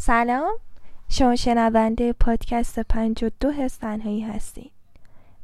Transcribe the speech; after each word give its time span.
سلام. 0.00 0.52
شما 1.08 1.36
شنونده 1.36 2.12
پادکست 2.12 2.80
52 2.80 3.50
حس 3.50 3.76
تنهایی 3.76 4.20
هستید. 4.20 4.72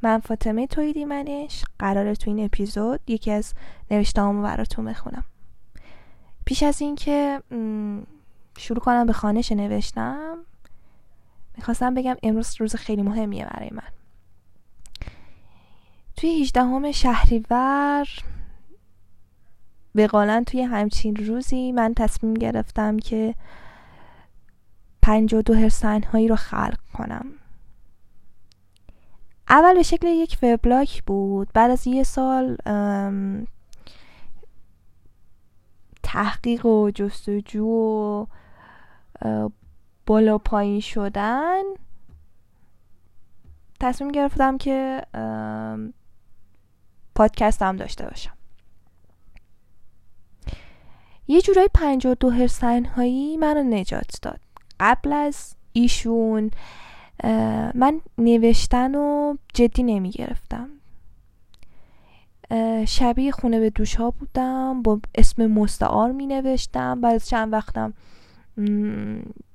من 0.01 0.19
فاطمه 0.19 0.67
تویدی 0.67 1.05
منش. 1.05 1.63
قراره 1.79 2.15
تو 2.15 2.29
این 2.31 2.45
اپیزود 2.45 2.99
یکی 3.07 3.31
از 3.31 3.53
نوشتهامو 3.91 4.43
براتون 4.43 4.85
بخونم. 4.85 5.23
پیش 6.45 6.63
از 6.63 6.81
اینکه 6.81 7.41
شروع 8.57 8.79
کنم 8.79 9.05
به 9.05 9.13
خانش 9.13 9.51
نوشتم 9.51 10.37
می‌خواستم 11.57 11.93
بگم 11.93 12.15
امروز 12.23 12.55
روز 12.59 12.75
خیلی 12.75 13.01
مهمیه 13.01 13.45
برای 13.45 13.69
من. 13.71 13.91
توی 16.17 16.41
18 16.41 16.91
شهریور 16.91 18.07
بقالا 19.95 20.43
توی 20.47 20.61
همچین 20.61 21.15
روزی 21.15 21.71
من 21.71 21.93
تصمیم 21.93 22.33
گرفتم 22.33 22.97
که 22.97 23.35
پنج 25.05 25.33
و 25.33 25.41
دو 25.41 25.69
هایی 26.11 26.27
رو 26.27 26.35
خلق 26.35 26.79
کنم. 26.93 27.25
اول 29.49 29.73
به 29.73 29.83
شکل 29.83 30.07
یک 30.07 30.37
وبلاگ 30.43 30.89
بود. 31.05 31.49
بعد 31.53 31.71
از 31.71 31.87
یه 31.87 32.03
سال 32.03 32.57
تحقیق 36.03 36.65
و 36.65 36.91
جستجو 36.91 37.65
و 37.65 38.25
بالا 40.05 40.37
پایین 40.37 40.79
شدن 40.79 41.63
تصمیم 43.79 44.11
گرفتم 44.11 44.57
که 44.57 45.01
پادکست 47.15 47.61
هم 47.61 47.75
داشته 47.75 48.05
باشم. 48.05 48.33
یه 51.27 51.41
جورایی 51.41 51.69
پنج 51.73 52.05
و 52.05 52.15
دو 52.15 52.29
هرسن 52.29 52.85
هایی 52.85 53.37
منو 53.37 53.63
نجات 53.63 54.19
داد. 54.21 54.44
قبل 54.79 55.13
از 55.13 55.55
ایشون 55.73 56.51
من 57.73 58.01
نوشتن 58.17 58.95
و 58.95 59.35
جدی 59.53 59.83
نمی 59.83 60.09
گرفتم 60.09 60.69
شبیه 62.87 63.31
خونه 63.31 63.59
به 63.59 63.69
دوش 63.69 63.95
ها 63.95 64.11
بودم 64.11 64.81
با 64.81 64.99
اسم 65.15 65.47
مستعار 65.47 66.11
می 66.11 66.25
نوشتم 66.25 67.01
بعد 67.01 67.23
چند 67.23 67.53
وقتم 67.53 67.93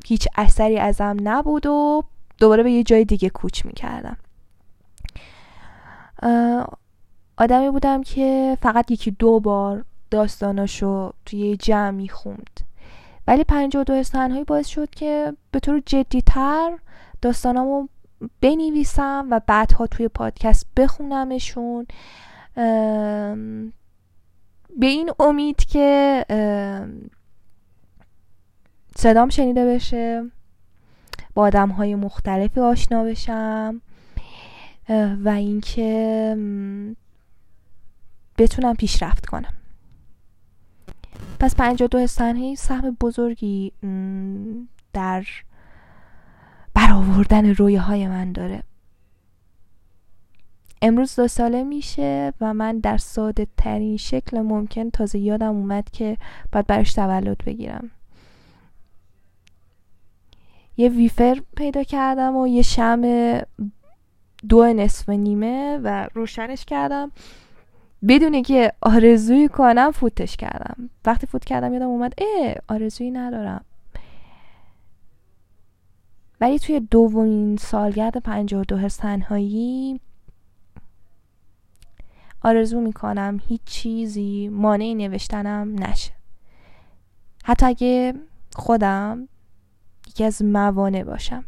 هیچ 0.06 0.28
اثری 0.36 0.78
ازم 0.78 1.16
نبود 1.22 1.66
و 1.66 2.02
دوباره 2.38 2.62
به 2.62 2.72
یه 2.72 2.82
جای 2.82 3.04
دیگه 3.04 3.30
کوچ 3.30 3.66
می 3.66 3.72
کردم 3.72 4.16
آدمی 7.36 7.70
بودم 7.70 8.02
که 8.02 8.58
فقط 8.62 8.90
یکی 8.90 9.10
دو 9.10 9.40
بار 9.40 9.84
داستاناشو 10.10 11.12
توی 11.26 11.56
جمع 11.56 11.90
می 11.90 12.08
خوند. 12.08 12.60
ولی 13.30 13.44
52 13.44 14.02
هایی 14.14 14.44
باعث 14.44 14.66
شد 14.66 14.90
که 14.90 15.32
به 15.50 15.60
طور 15.60 15.82
جدیتر 15.86 16.78
داستانامو 17.22 17.88
بنویسم 18.40 19.26
و 19.30 19.40
بعدها 19.46 19.86
توی 19.86 20.08
پادکست 20.08 20.66
بخونمشون. 20.76 21.86
به 24.78 24.86
این 24.86 25.10
امید 25.20 25.56
که 25.56 26.24
صدام 28.96 29.28
شنیده 29.28 29.74
بشه 29.74 30.22
با 31.34 31.42
آدم 31.42 31.68
های 31.68 31.94
مختلفی 31.94 32.60
آشنا 32.60 33.04
بشم 33.04 33.80
و 35.24 35.28
اینکه 35.28 36.36
بتونم 38.38 38.74
پیشرفت 38.74 39.26
کنم. 39.26 39.59
پس 41.40 41.54
52 41.54 41.98
هی 42.34 42.56
سهم 42.56 42.96
بزرگی 43.00 43.72
در 44.92 45.24
برآوردن 46.74 47.54
رویه 47.54 47.80
های 47.80 48.08
من 48.08 48.32
داره. 48.32 48.62
امروز 50.82 51.16
دو 51.16 51.28
ساله 51.28 51.64
میشه 51.64 52.32
و 52.40 52.54
من 52.54 52.78
در 52.78 52.96
ساده 52.96 53.46
ترین 53.56 53.96
شکل 53.96 54.40
ممکن 54.40 54.90
تازه 54.90 55.18
یادم 55.18 55.56
اومد 55.56 55.90
که 55.90 56.16
باید 56.52 56.66
برش 56.66 56.92
تولد 56.92 57.44
بگیرم. 57.46 57.90
یه 60.76 60.88
ویفر 60.88 61.42
پیدا 61.56 61.82
کردم 61.82 62.36
و 62.36 62.46
یه 62.46 62.62
شم 62.62 63.02
دو 64.48 64.72
نصف 64.72 65.08
نیمه 65.08 65.80
و 65.82 66.08
روشنش 66.14 66.64
کردم. 66.64 67.12
بدون 68.08 68.42
که 68.42 68.72
آرزویی 68.80 69.48
کنم 69.48 69.90
فوتش 69.90 70.36
کردم. 70.36 70.90
وقتی 71.04 71.26
فوت 71.26 71.44
کردم 71.44 71.72
یادم 71.72 71.86
اومد 71.86 72.14
اه 72.18 72.54
آرزویی 72.68 73.10
ندارم. 73.10 73.64
ولی 76.40 76.58
توی 76.58 76.80
دومین 76.80 77.56
سالگرد 77.56 78.16
پنجاه 78.16 78.64
دو 78.64 78.88
تنهایی 78.88 80.00
آرزو 82.42 82.80
می‌کنم 82.80 83.40
هیچ 83.48 83.60
چیزی 83.64 84.48
مانع 84.48 84.94
نوشتنم 84.94 85.84
نشه. 85.84 86.12
حتی 87.44 87.66
اگه 87.66 88.14
خودم 88.54 89.28
یکی 90.08 90.24
از 90.24 90.42
موانع 90.44 91.04
باشم. 91.04 91.44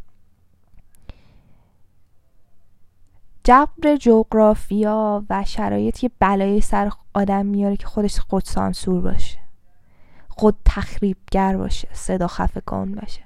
جبر 3.43 3.95
جغرافیا 3.99 5.25
و 5.29 5.43
شرایط 5.43 6.03
یه 6.03 6.11
بلایی 6.19 6.61
سر 6.61 6.91
آدم 7.13 7.45
میاره 7.45 7.77
که 7.77 7.87
خودش 7.87 8.19
خود 8.19 8.43
سانسور 8.45 9.01
باشه. 9.01 9.39
خود 10.29 10.55
تخریبگر 10.65 11.57
باشه. 11.57 11.87
صدا 11.93 12.27
خفه 12.27 12.61
کن 12.61 12.91
باشه. 12.91 13.21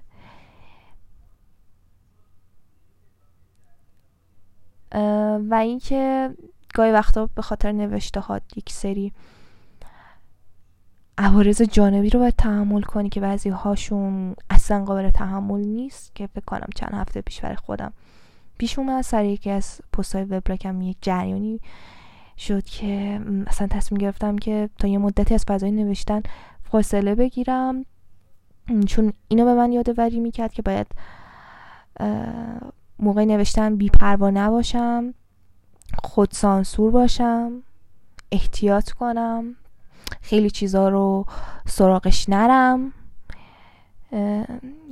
و 5.50 5.53
اینکه 5.61 6.29
گاهی 6.73 6.91
وقتا 6.91 7.29
به 7.35 7.41
خاطر 7.41 7.72
نوشته 7.72 8.19
ها 8.19 8.39
یک 8.56 8.72
سری 8.72 9.13
عوارض 11.17 11.61
جانبی 11.61 12.09
رو 12.09 12.19
باید 12.19 12.35
تحمل 12.38 12.81
کنی 12.81 13.09
که 13.09 13.22
بعضی 13.22 13.50
هاشون 13.50 14.35
اصلا 14.50 14.85
قابل 14.85 15.09
تحمل 15.09 15.59
نیست 15.59 16.16
که 16.16 16.27
فکر 16.27 16.45
کنم 16.45 16.67
چند 16.75 16.94
هفته 16.94 17.22
پیش 17.22 17.41
برای 17.41 17.56
خودم 17.56 17.94
پیش 18.57 18.79
اومد 18.79 19.01
سر 19.01 19.25
یکی 19.25 19.50
از 19.50 19.81
پست 19.94 20.16
های 20.16 20.23
وبلاگم 20.23 20.81
یک 20.81 20.97
جریانی 21.01 21.59
شد 22.38 22.63
که 22.63 23.22
اصلا 23.47 23.68
تصمیم 23.68 24.01
گرفتم 24.01 24.35
که 24.35 24.69
تا 24.79 24.88
یه 24.88 24.97
مدتی 24.97 25.34
از 25.34 25.45
فضای 25.47 25.72
نوشتن 25.72 26.22
فاصله 26.72 27.16
بگیرم. 27.16 27.85
چون 28.88 29.13
اینو 29.28 29.45
به 29.45 29.53
من 29.53 29.72
یادآوری 29.72 30.19
می‌کرد 30.19 30.53
که 30.53 30.62
باید 30.62 30.88
موقع 33.00 33.25
نوشتن 33.25 33.75
بیپروا 33.75 34.29
نباشم 34.29 35.13
خود 36.03 36.31
سانسور 36.31 36.91
باشم 36.91 37.63
احتیاط 38.31 38.91
کنم 38.91 39.56
خیلی 40.22 40.50
چیزا 40.50 40.89
رو 40.89 41.25
سراغش 41.66 42.29
نرم. 42.29 42.94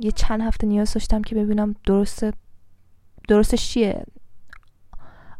یه 0.00 0.10
چند 0.14 0.40
هفته 0.40 0.66
نیاز 0.66 0.92
داشتم 0.92 1.22
که 1.22 1.34
ببینم 1.34 1.74
درسته 1.84 2.32
درستش 3.28 3.68
چیه؟ 3.68 4.04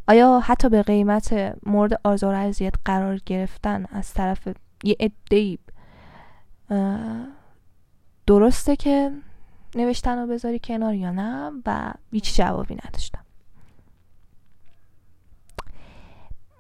آیا 0.09 0.41
حتی 0.41 0.69
به 0.69 0.83
قیمت 0.83 1.57
مورد 1.67 2.01
آزار 2.05 2.35
و 2.35 2.39
اذیت 2.39 2.75
قرار 2.85 3.21
گرفتن 3.27 3.87
از 3.91 4.15
طرف 4.15 4.49
یه 4.85 4.97
عده 5.01 5.59
درسته 8.27 8.77
که 8.77 9.13
نوشتن 9.75 10.19
رو 10.19 10.27
بذاری 10.27 10.59
کنار 10.59 10.95
یا 10.95 11.11
نه؟ 11.11 11.53
و 11.67 11.93
هیچ 12.13 12.37
جوابی 12.37 12.75
نداشتم. 12.75 13.21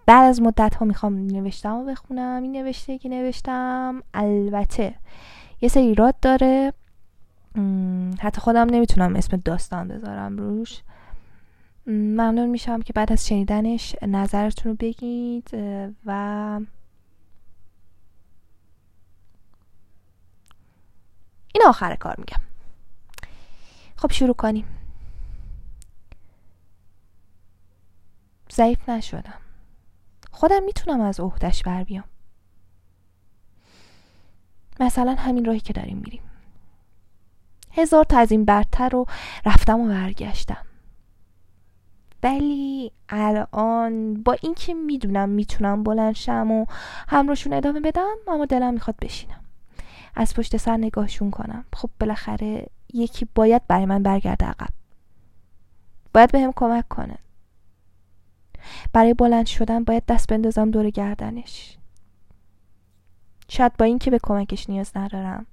بعد 0.06 0.24
از 0.24 0.42
مدت 0.42 0.74
ها 0.74 0.86
می‌خوام 0.86 1.16
نوشتم 1.26 1.78
رو 1.78 1.84
بخونم. 1.84 2.42
این 2.42 2.52
نوشته 2.52 2.98
که 2.98 3.08
نوشتم 3.08 4.02
البته 4.14 4.94
یه 5.60 5.68
سری 5.68 5.94
راد 5.94 6.20
داره. 6.20 6.72
حتی 8.20 8.40
خودم 8.40 8.66
نمی‌تونم 8.70 9.16
اسم 9.16 9.36
داستان 9.36 9.88
بذارم 9.88 10.36
روش. 10.36 10.82
ممنون 11.86 12.46
میشم 12.50 12.82
که 12.82 12.92
بعد 12.92 13.12
از 13.12 13.26
شنیدنش 13.26 13.96
نظرتون 14.02 14.72
رو 14.72 14.76
بگید 14.80 15.50
و 16.06 16.10
این 21.54 21.62
آخر 21.68 21.94
کار 21.94 22.14
میگم. 22.18 22.40
خب 23.96 24.12
شروع 24.12 24.34
کنیم. 24.34 24.66
ضعیف 28.52 28.88
نشدم. 28.88 29.40
خودم 30.32 30.62
می‌تونم 30.64 31.00
از 31.00 31.20
عهدش 31.20 31.62
بر 31.62 31.84
بیام. 31.84 32.04
مثلا 34.80 35.14
همین 35.14 35.44
راهی 35.44 35.60
که 35.60 35.72
داریم 35.72 35.96
میریم. 35.96 36.22
هزار 37.72 38.04
تا 38.04 38.18
از 38.18 38.30
این 38.30 38.44
برتر 38.44 38.88
رو 38.88 39.06
رفتم 39.44 39.80
و 39.80 39.88
برگشتم. 39.88 40.65
ولی 42.22 42.92
الان 43.08 44.14
با 44.22 44.36
اینکه 44.42 44.74
می‌دونم 44.74 45.28
می‌تونم 45.28 45.82
بلند 45.82 46.14
شم 46.14 46.50
و 46.50 46.66
همراهشون 47.08 47.52
ادامه 47.52 47.80
بدم 47.80 48.14
اما 48.28 48.44
دلم 48.44 48.74
می‌خواد 48.74 48.96
بشینم. 49.02 49.40
از 50.14 50.34
پشت 50.34 50.56
سر 50.56 50.76
نگاهشون 50.76 51.30
کنم. 51.30 51.64
خب 51.72 51.90
بالاخره 52.00 52.66
یکی 52.92 53.26
باید 53.34 53.66
برای 53.68 53.86
من 53.86 54.02
برگرده 54.02 54.46
عقب. 54.46 54.68
باید 56.14 56.32
به 56.32 56.40
هم 56.40 56.52
کمک 56.56 56.88
کنه. 56.88 57.18
برای 58.92 59.14
بلند 59.14 59.46
شدن 59.46 59.84
باید 59.84 60.02
دست 60.08 60.28
بندازم 60.28 60.70
دور 60.70 60.90
گردنش. 60.90 61.76
شاید 63.48 63.76
با 63.76 63.84
اینکه 63.84 64.10
به 64.10 64.18
کمکش 64.22 64.70
نیاز 64.70 64.96
ندارم. 64.96 65.46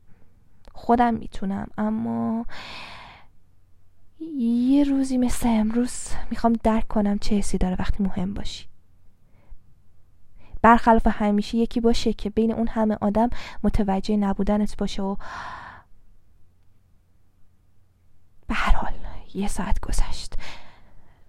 خودم 0.74 1.14
می‌تونم 1.14 1.68
اما 1.78 2.46
یه 4.38 4.84
روزی 4.84 5.18
مثل 5.18 5.48
امروز 5.50 6.08
می‌خوام 6.30 6.54
درک 6.64 6.88
کنم 6.88 7.20
چه 7.20 7.36
حسی 7.36 7.58
داره 7.58 7.76
وقتی 7.80 8.04
مهم 8.04 8.34
باشی. 8.34 8.66
برخلاف 10.62 11.08
همیشه 11.08 11.58
یکی 11.58 11.80
باشه 11.80 12.14
که 12.14 12.30
بین 12.30 12.54
اون 12.54 12.68
همه 12.68 12.98
آدم 13.02 13.30
متوجه 13.64 14.18
نبودنت 14.18 14.78
باشه 14.78 15.02
و 15.02 15.16
به 18.48 18.54
هر 18.54 18.74
حال 18.76 18.94
یه 19.34 19.48
ساعت 19.48 19.80
گذشت. 19.80 20.34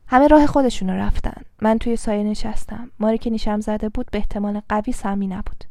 همه 0.07 0.29
راه 0.29 0.47
خودشون 0.47 0.91
رفتن. 0.91 1.43
من 1.63 1.79
توی 1.79 1.97
سایه 1.97 2.23
نشستم. 2.23 2.91
ماری 3.01 3.19
که 3.19 3.31
نیشم 3.31 3.61
زده 3.61 3.89
بود 3.89 4.11
به 4.11 4.19
احتمال 4.19 4.63
قوی 4.69 4.93
سمی 4.93 5.27
نبود. 5.27 5.65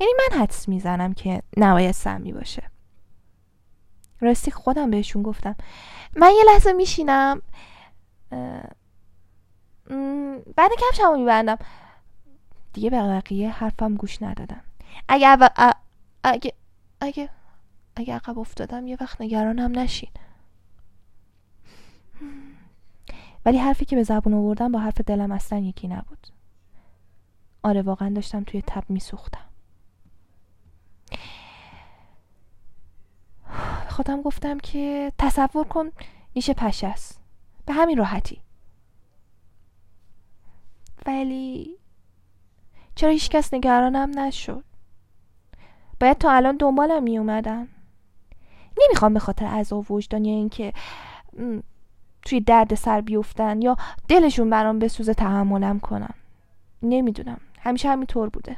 یعنی 0.00 0.12
من 0.18 0.40
حدس 0.40 0.68
می‌زنم 0.68 1.12
که 1.12 1.42
نباید 1.56 1.92
سمی 1.92 2.32
باشه. 2.32 2.62
راستی 4.20 4.50
خودم 4.50 4.90
بهشون 4.90 5.22
گفتم. 5.22 5.56
من 6.16 6.30
یه 6.36 6.44
لحظه 6.52 6.72
میشینم. 6.72 7.42
بعد 10.56 10.70
کفشمو 10.78 11.16
میبندم. 11.16 11.58
دیگه 12.72 12.90
به 12.90 13.02
بقیه 13.02 13.50
حرفم 13.50 13.94
گوش 13.94 14.22
ندادم. 14.22 14.60
اگه 15.08 15.50
اگه 16.24 16.52
اگه 17.00 17.28
اگه 17.96 18.14
عقب 18.14 18.38
افتادم 18.38 18.86
یه 18.86 18.96
وقت 19.00 19.20
نگرانم 19.20 19.78
نشین. 19.78 20.10
ولی 23.46 23.58
حرفی 23.58 23.84
که 23.84 23.96
به 23.96 24.02
زبون 24.02 24.34
آوردم 24.34 24.72
با 24.72 24.78
حرف 24.78 25.00
دلم 25.00 25.32
اصلا 25.32 25.58
یکی 25.58 25.88
نبود. 25.88 26.26
آره 27.62 27.82
واقعا 27.82 28.08
داشتم 28.08 28.44
توی 28.44 28.62
تب 28.66 28.84
میسوختم. 28.88 29.48
خودم 33.94 34.22
گفتم 34.22 34.58
که 34.58 35.12
تصور 35.18 35.68
کن 35.68 35.90
نیش 36.36 36.50
پشه 36.50 36.86
است. 36.86 37.20
به 37.66 37.72
همین 37.72 37.98
راحتی. 37.98 38.40
ولی 41.06 41.76
چرا 42.94 43.10
هیچ 43.10 43.30
کس 43.30 43.54
نگرانم 43.54 44.18
نشد؟ 44.18 44.64
باید 46.00 46.18
تا 46.18 46.32
الان 46.32 46.56
دنبالم 46.56 47.02
می 47.02 47.18
اومدن 47.18 47.68
نمی‌خوام 48.78 49.14
به 49.14 49.20
خاطر 49.20 49.46
عذاب 49.46 49.90
وجدان 49.90 50.24
یا 50.24 50.34
اینکه 50.34 50.72
توی 52.22 52.40
درد 52.40 52.74
سر 52.74 53.00
بیفتن 53.00 53.62
یا 53.62 53.76
دلشون 54.08 54.50
برام 54.50 54.78
بسوزه 54.78 55.14
تحملم 55.14 55.80
کنن 55.80 56.14
نمی‌دونم. 56.82 57.40
همیشه 57.60 57.88
همینطور 57.88 58.28
بوده. 58.28 58.56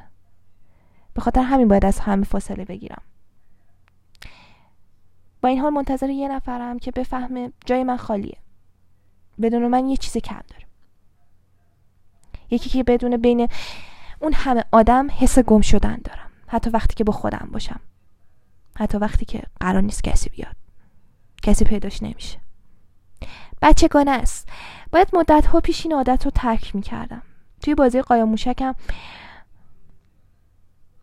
به 1.14 1.20
خاطر 1.20 1.40
همین 1.40 1.68
باید 1.68 1.84
از 1.84 2.00
همه 2.00 2.24
فاصله 2.24 2.64
بگیرم. 2.64 3.02
با 5.46 5.50
این 5.50 5.60
حال 5.60 5.72
منتظر 5.72 6.10
یه 6.10 6.28
نفرم 6.28 6.78
که 6.78 6.90
بفهمه 6.90 7.52
جای 7.66 7.84
من 7.84 7.96
خالیه. 7.96 8.36
بدون 9.42 9.66
من 9.66 9.88
یه 9.88 9.96
چیز 9.96 10.16
کم 10.16 10.42
داره. 10.48 10.66
یکی 12.50 12.70
که 12.70 12.84
بدون 12.84 13.16
بین 13.16 13.48
اون 14.20 14.32
همه 14.32 14.64
آدم 14.72 15.08
حس 15.10 15.38
گم 15.38 15.60
شدن 15.60 15.96
دارم. 16.04 16.30
حتی 16.46 16.70
وقتی 16.70 16.94
که 16.94 17.04
با 17.04 17.12
خودم 17.12 17.48
باشم. 17.52 17.80
حتی 18.76 18.98
وقتی 18.98 19.24
که 19.24 19.42
قرار 19.60 19.82
نیست 19.82 20.04
کسی 20.04 20.30
بیاد. 20.30 20.56
کسی 21.42 21.64
پیداش 21.64 22.02
نمیشه. 22.02 22.38
بچگانه 23.62 24.10
است. 24.10 24.48
باید 24.92 25.08
مدت 25.12 25.46
ها 25.46 25.60
پیش 25.60 25.86
این 25.86 25.94
عادت 25.94 26.24
رو 26.24 26.30
ترک 26.30 26.74
می‌کردم. 26.76 27.22
توی 27.62 27.74
بازی 27.74 28.02
قایم 28.02 28.28
موشکم 28.28 28.74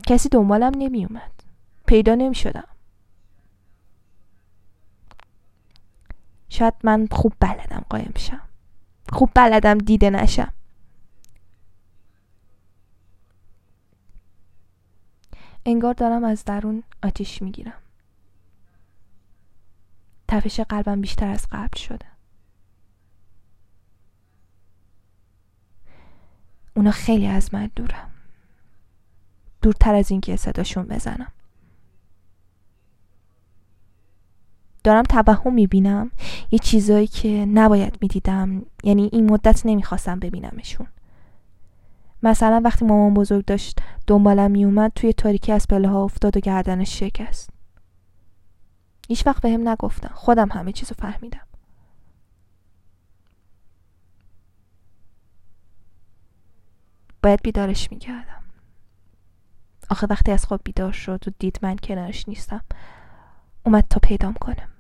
کسی 0.08 0.30
دنبالم 0.30 0.72
نمیومد 0.78 1.32
پیدا 1.86 2.16
نمی‌شدم. 2.16 2.68
شاید 6.54 6.74
من 6.84 7.08
خوب 7.12 7.34
بلدم 7.40 7.86
قایم 7.90 8.14
شم. 8.18 8.42
خوب 9.10 9.32
بلدم 9.36 9.78
دیده 9.78 10.10
نشم. 10.10 10.54
انگار 15.66 15.94
دارم 15.94 16.24
از 16.24 16.46
درون 16.46 16.84
آتیش 17.04 17.42
می‌گیرم. 17.42 17.82
تپش 20.28 20.60
قلبم 20.60 21.02
بیشتر 21.02 21.28
از 21.28 21.48
قبل 21.52 21.78
شده. 21.78 22.06
اونا 26.76 26.92
خیلی 26.92 27.28
از 27.28 27.54
من 27.54 27.70
دورم. 27.76 28.12
دورتر 29.62 29.96
از 29.96 30.12
اینکه 30.12 30.36
صداشون 30.36 30.84
بزنم. 30.84 31.32
دارم 34.84 35.04
توهم 35.04 35.54
می‌بینم. 35.54 36.12
یه 36.52 36.60
چیزایی 36.60 37.08
که 37.08 37.30
نباید 37.30 37.98
می‌دیدم. 38.02 38.66
یعنی 38.84 39.10
این 39.14 39.32
مدت 39.32 39.62
نمی‌خواستم 39.66 40.20
ببینمشون. 40.20 40.88
مثلا 42.24 42.62
وقتی 42.66 42.86
مامان 42.86 43.14
بزرگ 43.14 43.46
داشت 43.46 43.80
دنبالم 44.08 44.52
میومد 44.52 44.92
توی 44.96 45.14
تاریکی 45.14 45.52
از 45.52 45.68
پله 45.68 45.90
ها 45.90 46.04
افتاد 46.04 46.38
و 46.38 46.40
گردنش 46.40 47.00
شکست. 47.00 47.50
هیچ 49.08 49.28
وقت 49.28 49.42
بهم 49.42 49.70
نگفتن. 49.70 50.10
خودم 50.14 50.50
همه 50.52 50.72
چیزو 50.72 50.96
فهمیدم. 51.00 51.48
باید 57.24 57.42
بیدارش 57.44 57.92
می‌کردم. 57.92 58.44
آخه 59.90 60.08
وقتی 60.10 60.32
از 60.32 60.46
خواب 60.46 60.62
بیدار 60.64 60.92
شد 60.92 61.28
و 61.28 61.32
دید 61.40 61.60
من 61.62 61.76
کنارش 61.76 62.30
نیستم 62.30 62.62
اومد 63.66 63.86
تا 63.90 64.00
پیدام 64.04 64.34
کنم 64.34 64.73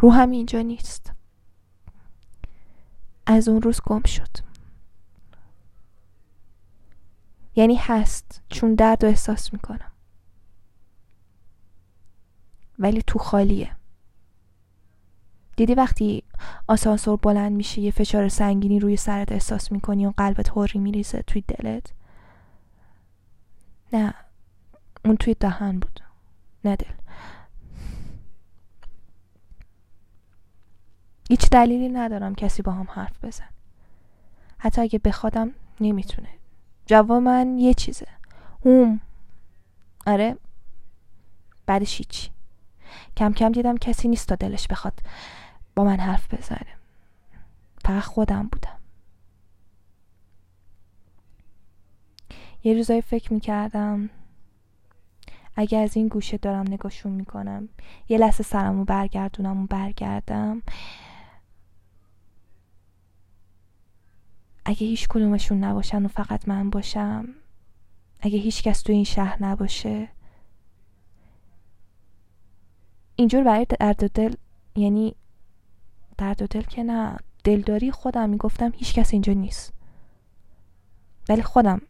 روحم 0.00 0.30
اینجا 0.30 0.62
نیست. 0.62 1.12
از 3.26 3.48
اون 3.48 3.62
روز 3.62 3.80
گم 3.80 4.02
شد. 4.02 4.28
یعنی 7.56 7.76
هست. 7.76 8.42
چون 8.48 8.74
درد 8.74 9.04
و 9.04 9.06
احساس 9.06 9.52
می‌کنم. 9.52 9.92
ولی 12.78 13.02
تو 13.06 13.18
خالیه. 13.18 13.76
دیدی 15.56 15.74
وقتی 15.74 16.22
آسانسور 16.68 17.16
بلند 17.16 17.52
میشه 17.52 17.80
یه 17.80 17.90
فشار 17.90 18.28
سنگینی 18.28 18.80
روی 18.80 18.96
سرت 18.96 19.32
احساس 19.32 19.72
می‌کنی 19.72 20.06
و 20.06 20.12
قلبت 20.16 20.48
هوری 20.48 20.78
میریزه 20.78 21.22
توی 21.22 21.44
دلت؟ 21.48 21.92
نه. 23.92 24.14
اون 25.04 25.16
توی 25.16 25.34
دهن 25.34 25.78
بود. 25.78 26.00
نه 26.64 26.76
دل. 26.76 26.99
هیچ 31.30 31.50
دلیلی 31.50 31.88
ندارم 31.88 32.34
کسی 32.34 32.62
با 32.62 32.72
هم 32.72 32.88
حرف 32.90 33.24
بزن. 33.24 33.48
حتی 34.58 34.80
اگه 34.80 34.98
بخوادم 34.98 35.50
نمی‌تونه. 35.80 36.28
جواب 36.86 37.12
من 37.12 37.58
یه 37.58 37.74
چیزه. 37.74 38.06
هوم. 38.64 39.00
آره. 40.06 40.36
بعدش 41.66 41.98
هیچی 41.98 42.30
کم 43.16 43.32
کم 43.32 43.52
دیدم 43.52 43.76
کسی 43.76 44.08
نیست 44.08 44.28
تا 44.28 44.34
دلش 44.34 44.66
بخواد 44.66 45.00
با 45.74 45.84
من 45.84 46.00
حرف 46.00 46.34
بزنه. 46.34 46.74
فقط 47.84 48.02
خودم 48.02 48.48
بودم. 48.52 48.78
یه 52.64 52.74
روزایی 52.74 53.02
فکر 53.02 53.32
می‌کردم 53.32 54.10
اگه 55.56 55.78
از 55.78 55.96
این 55.96 56.08
گوشه 56.08 56.36
دارم 56.36 56.64
نگاهشون 56.68 57.12
می‌کنم 57.12 57.68
یه 58.08 58.18
لحظه 58.18 58.42
سرمو 58.42 58.84
برگردونم 58.84 59.62
و 59.62 59.66
برگردم. 59.66 60.62
اگه 64.64 64.86
هیچ 64.86 65.08
کدومشون 65.08 65.64
نباشن 65.64 66.04
و 66.04 66.08
فقط 66.08 66.48
من 66.48 66.70
باشم 66.70 67.28
اگه 68.20 68.38
هیچ 68.38 68.62
کس 68.62 68.82
تو 68.82 68.92
این 68.92 69.04
شهر 69.04 69.42
نباشه. 69.42 70.08
اینجور 73.16 73.44
برای 73.44 73.66
درد 73.80 74.04
و 74.04 74.08
دل 74.08 74.34
یعنی 74.76 75.14
درد 76.18 76.42
و 76.42 76.46
دل 76.46 76.62
که 76.62 76.82
نه 76.82 77.16
دلداری 77.44 77.90
خودم. 77.90 78.30
می‌گفتم 78.30 78.72
هیچ 78.74 78.94
کس 78.94 79.12
اینجا 79.12 79.32
نیست. 79.32 79.72
ولی 81.28 81.42
خودم 81.42 81.80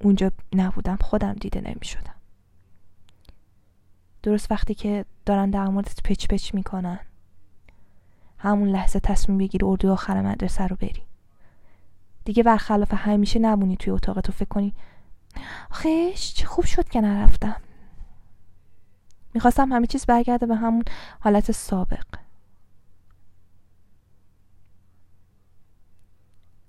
اونجا 0.00 0.30
نبودم 0.52 0.96
خودم 1.00 1.32
دیده 1.32 1.60
نمی‌شدم. 1.60 2.14
درست 4.22 4.50
وقتی 4.50 4.74
که 4.74 5.04
دارن 5.26 5.50
در 5.50 5.68
موردت 5.68 6.02
پچ 6.02 6.26
پچ 6.26 6.54
می‌کنن. 6.54 6.98
همون 8.38 8.68
لحظه 8.68 9.00
تصمیم 9.00 9.38
بگیر 9.38 9.64
اردو 9.64 9.92
آخر 9.92 10.22
مدرسه 10.22 10.66
رو 10.66 10.76
بری. 10.76 11.07
دیگه 12.28 12.42
برخلاف 12.42 12.94
همیشه 12.94 13.38
نمونی 13.38 13.76
توی 13.76 13.92
اتاقتو 13.92 14.32
فکر 14.32 14.48
کنی. 14.48 14.74
خیش 15.70 16.34
چه 16.34 16.46
خوب 16.46 16.64
شد 16.64 16.88
که 16.88 17.00
نرفتم. 17.00 17.60
می‌خواستم 19.34 19.72
همه 19.72 19.86
چیز 19.86 20.06
برگرده 20.06 20.46
به 20.46 20.56
همون 20.56 20.84
حالت 21.20 21.52
سابق. 21.52 22.04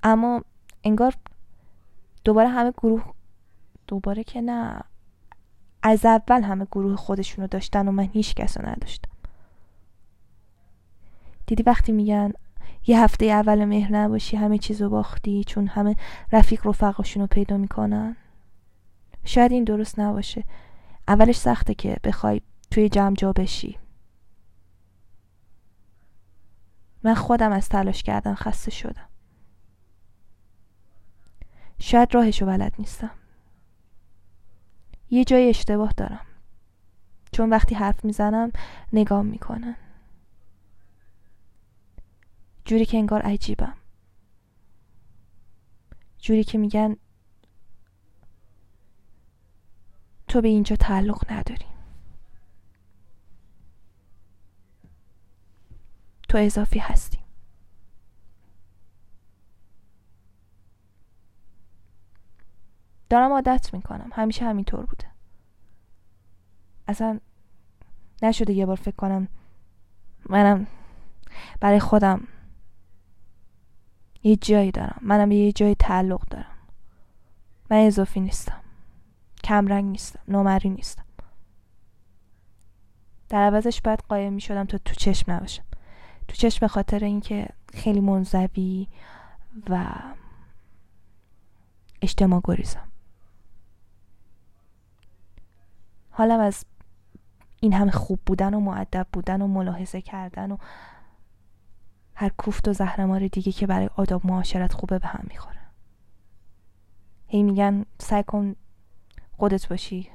اما 0.04 0.44
انگار 0.84 1.16
دوباره 2.24 2.50
همه 2.50 2.72
گروه 2.72 3.14
دوباره 3.88 4.24
که 4.24 4.42
نه 4.42 4.82
از 5.84 6.06
اول 6.06 6.44
همه 6.44 6.66
گروه 6.66 6.96
خودشونو 6.96 7.48
داشتن 7.48 7.88
و 7.88 7.92
من 7.92 8.10
هیچ 8.14 8.36
کس 8.36 8.58
نداشتم. 8.58 9.12
دیدی 11.48 11.64
وقتی 11.64 11.92
میگن 11.92 12.34
یه 12.88 13.04
هفته 13.04 13.26
اول 13.26 13.66
مهر 13.66 13.92
نباشی 13.92 14.38
همه 14.38 14.58
چیزو 14.58 14.90
باختی 14.90 15.44
چون 15.44 15.68
همه 15.68 15.96
رفیق 16.32 16.68
رفقاشون 16.68 17.28
پیدا 17.28 17.58
می‌کنن. 17.58 18.16
شاید 19.24 19.52
این 19.52 19.64
درست 19.64 20.00
نباشه. 20.00 20.44
اولش 21.08 21.38
سخته 21.38 21.74
که 21.74 21.98
بخوای 22.04 22.42
توی 22.72 22.90
جمع 22.90 23.16
جا 23.16 23.34
بشی. 23.34 23.78
من 27.04 27.14
خودم 27.14 27.52
از 27.52 27.70
تلاش 27.70 28.04
کردن 28.04 28.36
خسته 28.36 28.72
شدم. 28.72 29.10
شاید 31.80 32.16
راهشو 32.16 32.46
بلد 32.46 32.74
نیستم. 32.80 33.12
یه 35.10 35.24
جای 35.24 35.50
اشتباه 35.50 35.92
دارم. 35.98 36.26
چون 37.32 37.50
وقتی 37.50 37.76
حرف 37.76 38.06
می‌زنم 38.06 38.52
نگام 38.94 39.26
می‌کنن. 39.26 39.76
جوری 42.70 42.86
که 42.86 42.98
انگار 42.98 43.22
عجیبم. 43.22 43.78
جوری 46.20 46.44
که 46.44 46.58
میگن 46.58 46.96
تو 50.28 50.42
به 50.42 50.48
اینجا 50.48 50.76
تعلق 50.76 51.32
نداری. 51.32 51.66
تو 56.30 56.38
اضافی 56.38 56.80
هستی. 56.80 57.20
دارم 63.10 63.32
عادت 63.32 63.74
می‌کنم. 63.74 64.10
همیشه 64.14 64.46
همینطور 64.46 64.86
بوده. 64.86 65.08
اصلا 66.88 67.20
نشده 68.22 68.54
یه 68.54 68.66
بار 68.66 68.76
فکر 68.76 68.96
کنم 68.96 69.28
منم 70.30 70.68
برای 71.60 71.80
خودم 71.80 72.28
یه 74.24 74.36
جایی 74.36 74.72
دارم. 74.72 75.00
منم 75.02 75.30
به 75.30 75.36
یه 75.36 75.52
جایی 75.52 75.76
تعلق 75.76 76.22
دارم. 76.30 76.58
من 77.72 77.78
اضافی 77.78 78.20
نیستم. 78.20 78.62
کمرنگ 79.44 79.86
نیستم. 79.86 80.20
نامری 80.28 80.70
نیستم. 80.70 81.04
در 83.30 83.46
عوضش 83.46 83.82
باید 83.82 84.04
قایم 84.10 84.34
می 84.34 84.42
شدم 84.42 84.66
تا 84.66 84.78
تو 84.78 84.94
چشم 84.94 85.32
نباشم. 85.32 85.64
تو 86.28 86.36
چشم 86.36 86.68
خاطر 86.68 87.04
اینکه 87.04 87.50
خیلی 87.74 88.00
منزوی 88.00 88.88
و 89.70 89.86
اجتماع 92.02 92.42
گریزم. 92.44 92.88
حالم 96.12 96.40
از 96.40 96.66
این 97.60 97.74
همه 97.74 97.92
خوب 97.92 98.20
بودن 98.26 98.54
و 98.54 98.60
معدب 98.60 99.08
بودن 99.14 99.42
و 99.42 99.48
ملاحظه 99.48 100.02
کردن 100.02 100.52
و 100.52 100.58
هر 102.20 102.30
کوفت 102.30 102.68
و 102.68 102.74
زهرمار 102.74 103.28
دیگه 103.28 103.52
که 103.52 103.68
برای 103.68 103.90
آداب 103.96 104.26
معاشرت 104.26 104.74
خوبه 104.74 105.00
به 105.00 105.08
هم 105.08 105.26
می‌خوره. 105.30 105.60
هی 107.28 107.44
میگن 107.44 107.86
سعی 108.00 108.24
کن 108.24 108.56
خودت 109.32 109.68
باشی. 109.68 110.10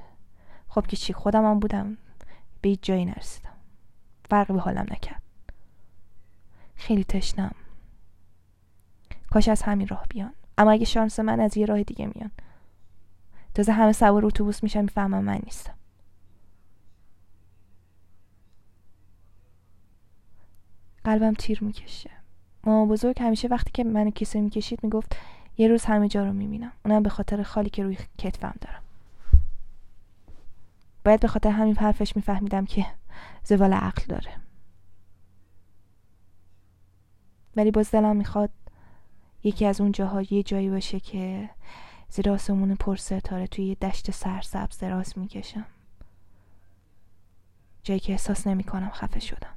خب 0.67 0.87
که 0.87 0.97
چی؟ 0.97 1.13
خودم 1.13 1.45
هم 1.45 1.59
بودم. 1.59 1.97
به 2.61 2.69
هیچ 2.69 2.79
جایی 2.81 3.05
نرسیدم. 3.05 3.53
فرقی 4.29 4.53
به 4.53 4.59
حالم 4.59 4.85
نکرد. 4.91 5.21
خیلی 6.75 7.03
تشنم. 7.03 7.55
کاش 9.29 9.47
از 9.47 9.61
همین 9.61 9.87
راه 9.87 10.05
بیان. 10.09 10.33
اما 10.57 10.71
اگه 10.71 10.85
شانس 10.85 11.19
من 11.19 11.39
از 11.39 11.57
یه 11.57 11.65
راه 11.65 11.83
دیگه 11.83 12.05
میان. 12.15 12.31
تازه 13.53 13.71
همه 13.71 13.91
سوار 13.91 14.25
اتوبوس 14.25 14.63
میشن 14.63 14.81
می‌فهمم 14.81 15.23
من 15.23 15.39
نیستم. 15.43 15.75
قلبم 21.05 21.33
تیر 21.33 21.63
می‌کشه. 21.63 22.09
ماما 22.63 22.85
بزرگ 22.85 23.21
همیشه 23.21 23.47
وقتی 23.47 23.71
که 23.73 23.83
منو 23.83 24.11
کیسه 24.11 24.41
می‌کشید 24.41 24.83
می‌گفت 24.83 25.15
یه 25.57 25.67
روز 25.67 25.85
همه 25.85 26.07
جا 26.07 26.23
رو 26.23 26.33
می‌بینم. 26.33 26.71
اونم 26.85 27.03
به 27.03 27.09
خاطر 27.09 27.43
خالی 27.43 27.69
که 27.69 27.83
روی 27.83 27.97
کتفم 28.17 28.55
دارم. 28.61 28.81
باید 31.05 31.19
به 31.19 31.27
خاطر 31.27 31.49
همین 31.49 31.77
حرفش 31.77 32.15
میفهمیدم 32.15 32.65
که 32.65 32.85
زوال 33.43 33.73
عقل 33.73 34.03
داره. 34.07 34.31
ولی 37.55 37.71
باز 37.71 37.91
دلم 37.91 38.15
می‌خواد 38.15 38.49
یکی 39.43 39.65
از 39.65 39.81
اون 39.81 39.91
جاها 39.91 40.21
یه 40.21 40.43
جایی 40.43 40.69
باشه 40.69 40.99
که 40.99 41.49
زیر 42.09 42.29
آسمون 42.29 42.75
پر 42.75 42.95
ستاره 42.95 43.47
توی 43.47 43.65
یه 43.65 43.75
دشت 43.75 44.11
سرسبز 44.11 44.77
دراز 44.77 45.17
می‌کشم. 45.17 45.65
جایی 47.83 47.99
که 47.99 48.11
احساس 48.11 48.47
نمی‌کنم 48.47 48.89
خفه 48.89 49.19
شدم. 49.19 49.55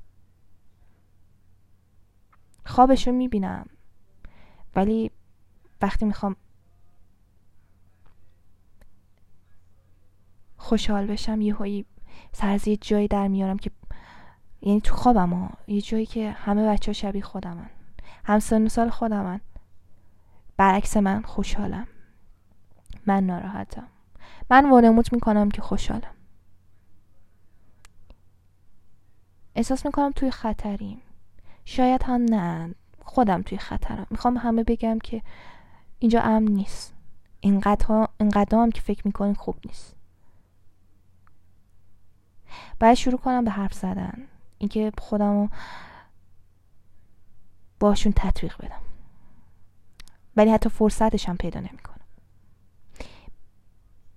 خوابشو 2.68 3.12
می‌بینم. 3.12 3.66
ولی 4.76 5.10
وقتی 5.82 6.04
می‌خوام 6.04 6.36
خوشحال 10.56 11.06
بشم 11.06 11.40
یه 11.40 11.54
هایی 11.54 11.86
سر 12.32 12.48
از 12.50 12.68
یه 12.68 12.76
جایی 12.76 13.08
در 13.08 13.28
میارم 13.28 13.56
که 13.56 13.70
یعنی 14.60 14.80
تو 14.80 14.94
خوابم 14.94 15.32
ها 15.32 15.50
یه 15.66 15.80
جایی 15.80 16.06
که 16.06 16.30
همه 16.30 16.68
بچه 16.68 16.88
ها 16.88 16.92
شبیه 16.92 17.22
خودمن. 17.22 17.70
هم 18.24 18.38
سن 18.38 18.68
سال 18.68 18.90
خودمن. 18.90 19.40
برعکس 20.56 20.96
من 20.96 21.22
خوشحالم. 21.22 21.86
من 23.06 23.26
ناراحتم. 23.26 23.88
من 24.50 24.70
وانموت 24.70 25.12
می‌کنم 25.12 25.48
که 25.48 25.62
خوشحالم. 25.62 26.14
احساس 29.54 29.86
می‌کنم 29.86 30.12
توی 30.12 30.30
خطریم. 30.30 31.02
شاید 31.68 32.02
هم 32.02 32.22
نه. 32.22 32.74
خودم 33.04 33.42
توی 33.42 33.58
خطرم. 33.58 34.06
می‌خوام 34.10 34.36
همه 34.36 34.64
بگم 34.64 34.98
که 34.98 35.22
اینجا 35.98 36.20
امن 36.20 36.48
نیست. 36.48 36.94
اینقدر 37.40 38.08
هم 38.52 38.70
که 38.70 38.80
فکر 38.80 39.02
می‌کنین 39.06 39.34
خوب 39.34 39.56
نیست. 39.66 39.96
باید 42.80 42.94
شروع 42.94 43.18
کنم 43.18 43.44
به 43.44 43.50
حرف 43.50 43.72
زدن. 43.74 44.26
اینکه 44.58 44.92
خودم 44.98 45.32
رو 45.32 45.48
باشون 47.80 48.12
تطبیق 48.16 48.56
بدم. 48.58 48.82
ولی 50.36 50.50
حتی 50.50 50.68
فرصتش 50.68 51.28
هم 51.28 51.36
پیدا 51.36 51.60
نمی‌کنم. 51.60 52.06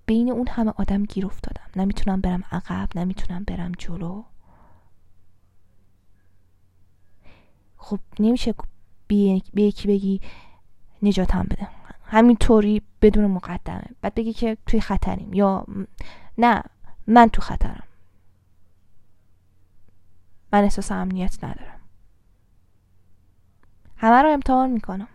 بین 0.06 0.30
اون 0.30 0.48
همه 0.48 0.72
آدم 0.76 1.04
گیر 1.04 1.26
افتادم. 1.26 1.70
نمی‌تونم 1.76 2.20
برم 2.20 2.44
عقب 2.52 2.88
نمی‌تونم 2.94 3.44
برم 3.44 3.72
جلو. 3.78 4.22
خب 7.82 7.98
نمیشه 8.18 8.54
به 9.06 9.62
یکی 9.62 9.88
بگی 9.88 10.20
نجاتم 11.02 11.42
بده. 11.42 11.68
همینطوری 12.04 12.82
بدون 13.02 13.26
مقدمه. 13.26 13.84
بعد 14.02 14.14
بگی 14.14 14.32
که 14.32 14.56
توی 14.66 14.80
خطریم 14.80 15.34
یا 15.34 15.66
نه 16.38 16.62
من 17.06 17.28
تو 17.28 17.42
خطرم. 17.42 17.82
من 20.52 20.62
احساس 20.62 20.92
امنیت 20.92 21.44
ندارم. 21.44 21.80
همه 23.96 24.22
رو 24.22 24.32
امتحان 24.32 24.70
می‌کنم. 24.70 25.08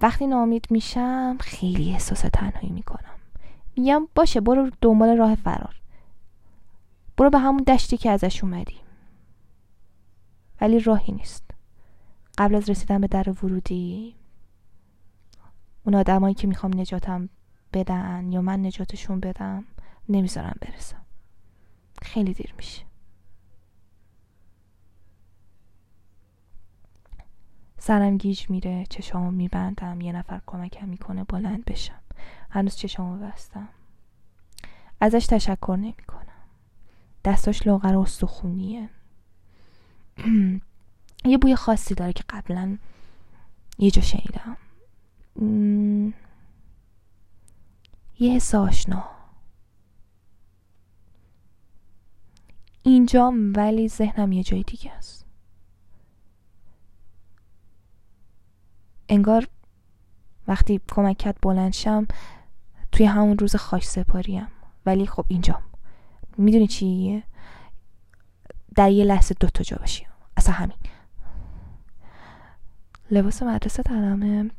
وقتی 0.00 0.26
نامید 0.26 0.66
میشم 0.70 1.36
خیلی 1.40 1.92
احساس 1.92 2.20
تنهایی 2.20 2.70
می‌کنم. 2.70 3.16
میگم 3.76 4.08
باشه 4.14 4.40
برو 4.40 4.70
دنبال 4.80 5.16
راه 5.16 5.34
فرار. 5.34 5.76
برو 7.16 7.30
به 7.30 7.38
همون 7.38 7.62
دشتی 7.62 7.96
که 7.96 8.10
ازش 8.10 8.44
اومدی. 8.44 8.85
ولی 10.60 10.80
راهی 10.80 11.12
نیست. 11.12 11.50
قبل 12.38 12.54
از 12.54 12.70
رسیدن 12.70 13.00
به 13.00 13.06
در 13.06 13.30
ورودی 13.30 14.16
اون 15.84 15.94
آدمایی 15.94 16.34
که 16.34 16.46
می‌خوام 16.46 16.80
نجاتم 16.80 17.28
بدن 17.72 18.32
یا 18.32 18.42
من 18.42 18.66
نجاتشون 18.66 19.20
بدم 19.20 19.64
نمی‌ذارم 20.08 20.56
برسم. 20.60 21.02
خیلی 22.02 22.34
دیر 22.34 22.54
میشه. 22.56 22.82
سرم 27.78 28.18
گیج 28.18 28.50
میره 28.50 28.86
چشامو 28.90 29.30
میبندم 29.30 30.00
یه 30.00 30.12
نفر 30.12 30.40
کمکم 30.46 30.88
می‌کنه 30.88 31.24
بلند 31.24 31.64
بشم. 31.64 32.00
هنوز 32.50 32.76
چشامو 32.76 33.26
بستم. 33.26 33.68
ازش 35.00 35.26
تشکر 35.26 35.76
نمی‌کنم. 35.80 36.26
دستاش 37.24 37.66
لاغر 37.66 37.96
استخونیه. 37.96 38.90
یه 41.24 41.38
بوی 41.38 41.56
خاصی 41.56 41.94
داره 41.94 42.12
که 42.12 42.24
قبلا 42.28 42.78
یه 43.78 43.90
جا 43.90 44.02
شنیدم. 44.02 44.56
یه 48.18 48.32
حس 48.32 48.54
آشنا. 48.54 49.04
اینجام 52.82 53.52
ولی 53.56 53.88
ذهنم 53.88 54.32
یه 54.32 54.42
جای 54.42 54.62
دیگه 54.62 54.92
است. 54.92 55.26
انگار 59.08 59.48
وقتی 60.48 60.80
کمکت 60.88 61.36
بلند 61.42 61.72
شم 61.72 62.06
توی 62.92 63.06
همون 63.06 63.38
روز 63.38 63.56
خاک 63.56 63.84
سپاریم. 63.84 64.46
ولی 64.86 65.06
خب 65.06 65.24
اینجام. 65.28 65.62
می‌دونی 66.38 66.66
چیه؟ 66.66 67.22
در 68.76 68.90
یه 68.90 69.04
لحظه 69.04 69.34
دوتا 69.40 69.64
جا 69.64 69.76
باشی 69.76 70.06
اصلا 70.36 70.54
همین. 70.54 70.76
لباس 73.10 73.42
مدرسه 73.42 73.82
تنمه 73.82 74.50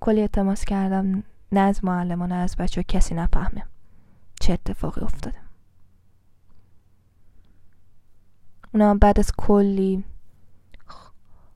کلی 0.00 0.20
التماس 0.20 0.64
کردم. 0.64 1.22
نه 1.52 1.60
از 1.60 1.84
معلم 1.84 2.22
نه 2.22 2.34
از 2.34 2.56
بچه 2.56 2.82
کسی 2.82 3.14
نفهمه. 3.14 3.66
چه 4.40 4.52
اتفاقی 4.52 5.00
افتاده. 5.00 5.36
اونا 8.74 8.94
بعد 8.94 9.18
از 9.18 9.32
کلی 9.36 10.04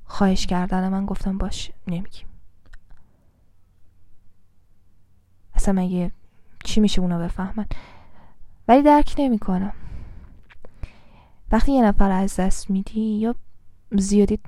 خواهش 0.05 0.47
کردن 0.47 0.89
من 0.89 1.07
گفتم 1.07 1.39
باش 1.39 1.73
نمیگیم. 1.87 2.27
اصلا 5.55 5.75
مگه 5.75 6.13
چی 6.65 6.81
میشه 6.81 7.01
اونا 7.01 7.19
بفهمن؟ 7.19 7.67
ولی 8.69 8.83
درک 8.83 9.15
نمی‌کنم. 9.19 9.73
وقتی 11.53 11.73
یه 11.73 11.85
نفر 11.85 12.11
از 12.11 12.37
دست 12.37 12.71
میدی 12.71 13.01
یا 13.01 13.35
زیادی 13.93 14.39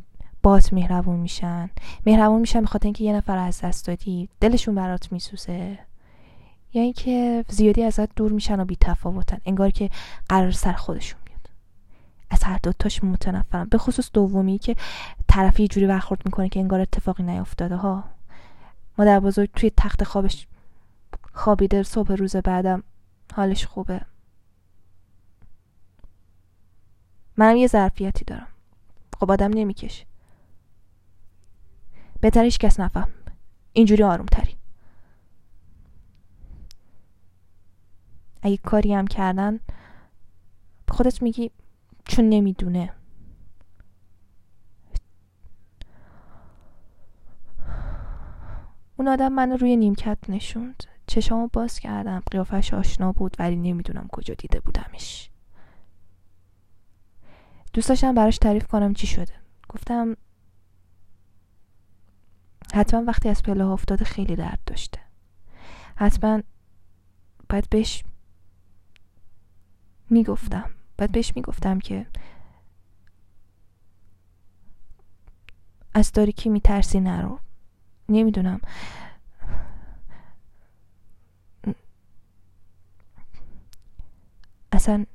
بات 0.43 0.73
مهربون 0.73 1.17
میشن. 1.17 1.71
مهربون 2.07 2.41
میشن 2.41 2.63
بخاطر 2.63 2.87
اینکه 2.87 3.05
یه 3.05 3.13
نفر 3.13 3.39
از 3.39 3.61
دست 3.61 3.87
دادی 3.87 4.29
دلشون 4.41 4.75
برات 4.75 5.13
میسوزه. 5.13 5.79
یا 6.73 6.83
اینکه 6.83 7.45
زیادی 7.49 7.83
ازت 7.83 8.15
دور 8.15 8.33
میشن 8.33 8.61
و 8.61 8.65
بی 8.65 8.77
تفاوتن 8.81 9.39
انگار 9.47 9.71
که 9.71 9.91
قرار 10.29 10.51
سر 10.51 10.73
خودشون 10.73 11.21
بیاد. 11.25 11.51
از 12.31 12.45
هر 12.45 12.59
دوتاش 12.63 13.05
متنفرم 13.05 13.69
به 13.69 13.79
خصوص 13.79 14.11
دومی 14.13 14.59
که 14.59 14.77
طرفی 15.29 15.69
جوری 15.69 15.87
برخورد 15.87 16.23
می‌کنه 16.25 16.49
که 16.49 16.61
انگار 16.61 16.81
اتفاقی 16.81 17.23
نیافتاده 17.23 17.77
ها. 17.77 18.05
مادر 18.99 19.21
بزرگ 19.21 19.51
توی 19.57 19.73
تخت 19.77 20.05
خوابش 20.05 20.47
خوابیده. 21.33 21.83
صبح 21.83 22.13
روز 22.13 22.37
بعدم 22.37 22.83
حالش 23.35 23.67
خوبه. 23.67 24.01
منم 27.37 27.57
یه 27.57 27.67
ظرفیتی 27.67 28.25
دارم. 28.25 28.49
خب 29.21 29.31
آدم 29.31 29.51
نمی‌کشه. 29.55 30.07
بهتر 32.21 32.45
هیچ 32.45 32.59
کس 32.59 32.81
نفهم. 32.81 33.09
اینجوری 33.73 34.03
آروم 34.03 34.27
تری 34.27 34.57
اگه 38.43 38.57
کاری 38.57 38.95
هم 38.95 39.07
کردن 39.07 39.61
خودت 40.89 41.23
میگی 41.23 41.51
چون 42.05 42.29
نمی‌دونه. 42.29 42.93
اون 48.97 49.09
آدم 49.09 49.33
منو 49.33 49.57
روی 49.57 49.77
نیمکت 49.77 50.19
نشوند. 50.29 50.85
چشامو 51.07 51.49
باز 51.53 51.79
کردم. 51.79 52.23
قیافش 52.31 52.75
آشنا 52.75 53.13
بود 53.13 53.37
ولی 53.39 53.57
نمی‌دونم 53.57 54.09
کجا 54.13 54.35
دیده 54.35 54.61
بودمش. 54.61 55.30
دوست 57.73 57.89
داشتم 57.89 58.15
براش 58.15 58.39
تعریف 58.39 58.67
کنم 58.67 58.95
چی 58.95 59.07
شده. 59.07 59.33
گفتم 59.69 60.17
حتما 62.75 63.05
وقتی 63.07 63.29
از 63.29 63.43
پله 63.43 63.65
افتاده 63.65 64.05
خیلی 64.05 64.37
درد 64.37 64.59
داشته. 64.67 65.01
حتما 65.97 66.43
باید 67.49 67.69
بهش 67.71 68.05
می‌گفتم. 70.11 70.71
باید 70.99 71.13
بهش 71.13 71.33
می‌گفتم 71.37 71.79
که 71.79 72.07
از 75.95 76.13
تاریکی 76.13 76.49
میترسی 76.49 77.01
نرو. 77.01 77.39
نمی‌دونم. 78.09 78.61
اصلا 84.73 85.07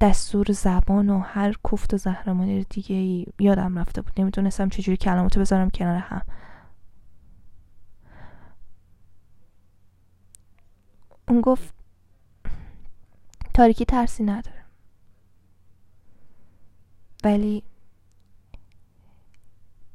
دستور 0.00 0.52
زبان 0.52 1.10
و 1.10 1.18
هر 1.18 1.52
کوفت 1.62 1.94
و 1.94 1.96
زهرمانی 1.96 2.64
دیگه 2.64 2.96
ای 2.96 3.26
یادم 3.38 3.78
رفته 3.78 4.02
بود. 4.02 4.20
نمی‌تونستم 4.20 4.68
چجوری 4.68 4.96
کلماتو 4.96 5.40
بذارم 5.40 5.70
کنار 5.70 5.96
هم. 5.96 6.22
اون 11.28 11.40
گفت 11.40 11.74
تاریکی 13.54 13.84
ترسی 13.84 14.24
نداره 14.24 14.64
ولی 17.24 17.62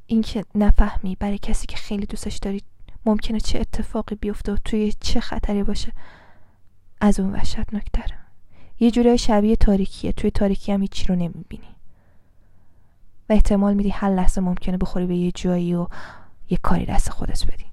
اینکه 0.08 0.46
نفهمی 0.56 1.16
برای 1.16 1.38
کسی 1.38 1.68
که 1.68 1.78
خیلی 1.78 2.06
دوستش 2.06 2.38
داری 2.38 2.64
ممکنه 3.06 3.40
چه 3.40 3.60
اتفاقی 3.60 4.16
بیفته 4.16 4.54
و 4.54 4.58
توی 4.66 4.94
چه 5.00 5.20
خطری 5.20 5.64
باشه 5.64 5.94
از 7.02 7.20
اون 7.20 7.34
وحشتناک 7.34 7.88
داره 7.94 8.23
یه 8.80 8.92
جورای 8.92 9.18
شبیه 9.18 9.56
تاریکیه. 9.56 10.12
توی 10.12 10.32
تاریکی 10.32 10.72
هم 10.72 10.82
هیچی 10.82 11.06
رو 11.06 11.16
نمی‌بینی. 11.16 11.76
و 13.30 13.34
احتمال 13.34 13.74
میدی 13.74 13.90
هر 13.90 14.10
لحظه 14.10 14.42
ممکنه 14.42 14.78
بخوری 14.78 15.06
به 15.06 15.16
یه 15.16 15.32
جایی 15.32 15.76
و 15.76 15.88
یه 16.50 16.58
کاری 16.58 16.86
دست 16.86 17.10
خودت 17.10 17.46
بدی. 17.46 17.66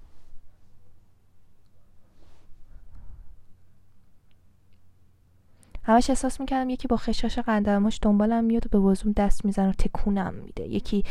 همش 5.83 6.11
احساس 6.11 6.41
می‌کردم 6.41 6.71
یکی 6.71 6.89
با 6.89 6.97
خشاش 6.97 7.39
قندرماش 7.39 7.99
دنبالم 8.03 8.45
میاد 8.45 8.67
و 8.67 8.69
به 8.69 8.79
وزوم 8.79 9.13
دست 9.13 9.45
میزن 9.45 9.69
و 9.69 9.73
تکونم 9.73 10.35
میده. 10.35 10.69
یکی 10.69 11.05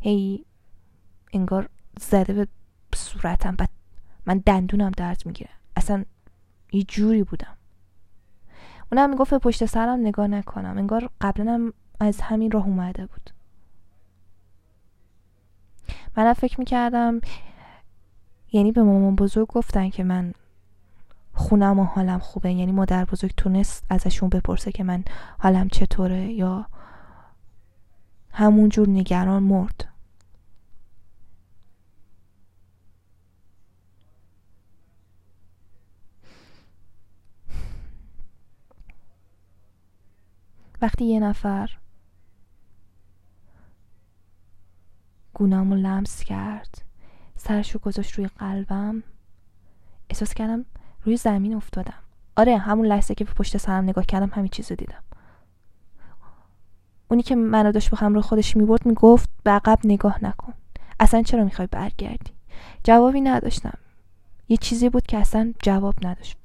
ای 0.00 0.44
انگار 1.32 1.68
زده 2.00 2.32
به 2.32 2.48
صورتم 2.94 3.56
بعد 3.56 3.70
من 4.26 4.38
دندونم 4.38 4.90
درد 4.90 5.22
می‌گیره. 5.26 5.50
اصلا 5.76 6.04
یه 6.72 6.82
جوری 6.82 7.22
بودم. 7.22 7.55
اونم 8.92 9.10
می‌گفت 9.10 9.30
به 9.30 9.38
پشت 9.38 9.64
سرم 9.64 10.00
نگاه 10.00 10.26
نکنم 10.26 10.78
انگار 10.78 11.10
قبلا 11.20 11.72
از 12.00 12.20
همین 12.20 12.50
راه 12.50 12.66
اومده 12.66 13.06
بود. 13.06 13.30
منم 16.16 16.32
فکر 16.32 16.60
می‌کردم 16.60 17.20
یعنی 18.52 18.72
به 18.72 18.82
مامان 18.82 19.16
بزرگ 19.16 19.48
گفتن 19.48 19.90
که 19.90 20.04
من 20.04 20.34
خونم 21.34 21.78
و 21.78 21.84
حالم 21.84 22.18
خوبه 22.18 22.52
یعنی 22.52 22.72
مادر 22.72 23.04
بزرگ 23.04 23.32
تونست 23.36 23.84
ازشون 23.90 24.28
بپرسه 24.28 24.72
که 24.72 24.84
من 24.84 25.04
حالم 25.38 25.68
چطوره 25.68 26.32
یا 26.32 26.66
همونجور 28.30 28.88
نگران 28.88 29.42
مرد. 29.42 29.95
وقتی 40.82 41.04
یه 41.04 41.20
نفر 41.20 41.70
گونامو 45.34 45.74
لمس 45.74 46.24
کرد 46.24 46.82
سرشو 47.36 47.78
گذاشت 47.78 48.14
روی 48.14 48.26
قلبم 48.26 49.02
احساس 50.10 50.34
کردم 50.34 50.64
روی 51.02 51.16
زمین 51.16 51.54
افتادم. 51.54 52.02
آره 52.36 52.58
همون 52.58 52.86
لحظه 52.86 53.14
که 53.14 53.24
پشت 53.24 53.56
سرم 53.56 53.84
نگاه 53.84 54.06
کردم 54.06 54.30
همین 54.34 54.48
چیزو 54.48 54.74
دیدم. 54.74 55.02
اونی 57.08 57.22
که 57.22 57.34
منو 57.34 57.72
داشت 57.72 57.90
به 57.90 57.96
همراه 57.96 58.22
خودش 58.22 58.56
می‌برد 58.56 58.86
می‌گفت 58.86 59.30
به 59.44 59.50
عقب 59.50 59.78
نگاه 59.84 60.24
نکن. 60.24 60.54
اصلا 61.00 61.22
چرا 61.22 61.44
می‌خوای 61.44 61.68
برگردی؟ 61.70 62.32
جوابی 62.84 63.20
نداشتم. 63.20 63.78
یه 64.48 64.56
چیزی 64.56 64.88
بود 64.88 65.06
که 65.06 65.18
اصلا 65.18 65.52
جواب 65.62 65.94
نداشت. 66.06 66.36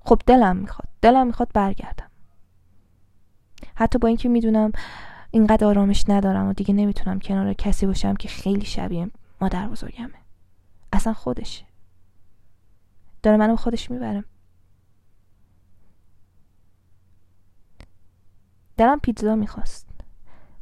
خب 0.00 0.20
دلم 0.26 0.56
می‌خواد. 0.56 0.88
دلم 1.02 1.26
می‌خواد 1.26 1.48
برگردم. 1.54 2.07
حتی 3.74 3.98
با 3.98 4.08
اینکه 4.08 4.28
می‌دونم 4.28 4.72
اینقدر 5.30 5.66
آرامش 5.66 6.04
ندارم 6.08 6.48
و 6.48 6.52
دیگه 6.52 6.74
نمی‌تونم 6.74 7.18
کنار 7.18 7.52
کسی 7.52 7.86
باشم 7.86 8.14
که 8.14 8.28
خیلی 8.28 8.64
شبیه 8.64 9.10
مادر 9.40 9.68
بزرگمه. 9.68 10.14
اصلا 10.92 11.12
خودشه. 11.12 11.64
داره 13.22 13.36
منو 13.36 13.56
خودش 13.56 13.90
می‌برم 13.90 14.24
دلم 18.76 19.00
پیتزا 19.00 19.34
می‌خواست. 19.34 19.88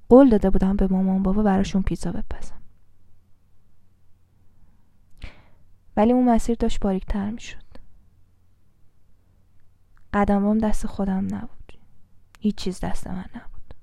قول 0.09 0.29
داده 0.29 0.51
بودم 0.51 0.77
به 0.77 0.87
مامان 0.87 1.23
بابا 1.23 1.43
براشون 1.43 1.83
پیتزا 1.83 2.13
بپزم. 2.13 2.61
ولی 5.97 6.13
اون 6.13 6.29
مسیر 6.29 6.57
داشت 6.61 6.81
باریکتر 6.81 7.31
می‌شد. 7.31 7.67
قدمام 10.13 10.59
دست 10.59 10.87
خودم 10.87 11.35
نبود. 11.35 11.66
هیچ 12.47 12.57
چیز 12.57 12.81
دست 12.81 13.07
من 13.07 13.25
نبود. 13.35 13.75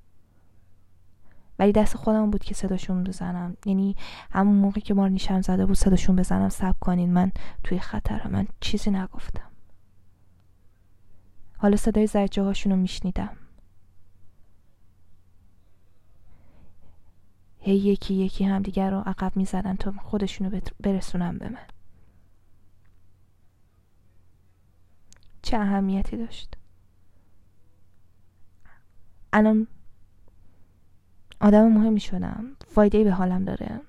ولی 1.60 1.71
دست 1.71 1.97
خودم 1.97 2.32
بود 2.32 2.43
که 2.43 2.54
صداشون 2.54 3.04
بزنم. 3.04 3.58
یعنی 3.65 3.95
همون 4.32 4.56
موقع 4.56 4.80
که 4.80 4.93
مار 4.93 5.10
نیشم 5.10 5.41
زده 5.41 5.65
بود 5.65 5.76
صداشون 5.76 6.15
بزنم 6.15 6.49
سب 6.49 6.80
کنین 6.80 7.13
من 7.13 7.32
توی 7.63 7.80
خطرم. 7.80 8.32
من 8.32 8.47
چیزی 8.60 8.91
نگفتم. 8.91 9.52
حالا 11.58 11.78
صدای 11.78 12.08
زجه 12.08 12.43
هاشون 12.43 12.71
رو 12.71 12.78
میشنیدم. 12.78 13.38
هی 17.60 17.76
یکی 17.76 18.13
یکی 18.13 18.43
هم 18.43 18.62
دیگر 18.62 18.91
رو 18.91 18.99
عقب 18.99 19.38
می‌زدن 19.38 19.76
تا 19.76 19.91
خودشونو 19.91 20.60
برسونم 20.80 21.38
به 21.38 21.49
من. 21.49 21.67
چه 25.41 25.58
اهمیتی 25.58 26.17
داشت؟ 26.17 26.58
الان 29.33 29.67
آدم 31.41 31.67
مهمی 31.67 31.99
شدم. 31.99 32.45
فایده 32.67 33.03
به 33.03 33.11
حالم 33.11 33.45
داره. 33.45 33.81